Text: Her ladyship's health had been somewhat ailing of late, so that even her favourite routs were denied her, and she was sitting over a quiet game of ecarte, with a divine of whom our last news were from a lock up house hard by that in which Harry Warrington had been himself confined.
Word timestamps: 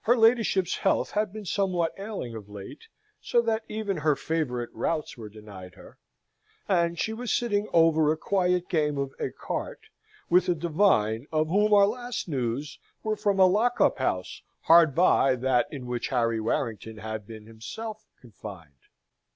Her 0.00 0.16
ladyship's 0.16 0.78
health 0.78 1.12
had 1.12 1.32
been 1.32 1.44
somewhat 1.44 1.94
ailing 1.96 2.34
of 2.34 2.48
late, 2.48 2.88
so 3.20 3.40
that 3.42 3.62
even 3.68 3.98
her 3.98 4.16
favourite 4.16 4.70
routs 4.72 5.16
were 5.16 5.28
denied 5.28 5.76
her, 5.76 5.98
and 6.66 6.98
she 6.98 7.12
was 7.12 7.30
sitting 7.30 7.68
over 7.72 8.10
a 8.10 8.16
quiet 8.16 8.68
game 8.68 8.98
of 8.98 9.14
ecarte, 9.20 9.84
with 10.28 10.48
a 10.48 10.56
divine 10.56 11.26
of 11.30 11.46
whom 11.46 11.72
our 11.72 11.86
last 11.86 12.28
news 12.28 12.80
were 13.04 13.14
from 13.14 13.38
a 13.38 13.46
lock 13.46 13.80
up 13.80 13.98
house 13.98 14.42
hard 14.62 14.96
by 14.96 15.36
that 15.36 15.68
in 15.72 15.86
which 15.86 16.08
Harry 16.08 16.40
Warrington 16.40 16.96
had 16.96 17.24
been 17.24 17.46
himself 17.46 18.04
confined. 18.20 18.88